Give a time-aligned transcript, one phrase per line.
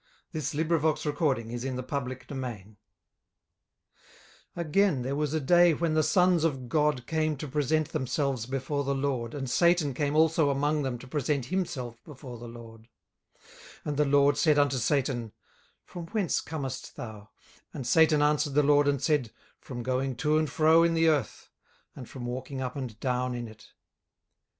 [0.33, 2.75] 18:002:001
[4.55, 8.83] Again there was a day when the sons of God came to present themselves before
[8.83, 12.87] the LORD, and Satan came also among them to present himself before the LORD.
[13.85, 15.33] 18:002:002 And the LORD said unto Satan,
[15.85, 17.29] From whence comest thou?
[17.71, 19.29] And Satan answered the LORD, and said,
[19.59, 21.51] From going to and fro in the earth,
[21.95, 23.71] and from walking up and down in it.